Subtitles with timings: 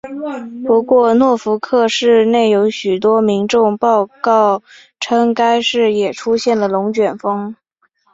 [0.65, 4.63] 不过诺福克市内有许多民众报告
[4.99, 7.55] 称该市也出现了龙卷风。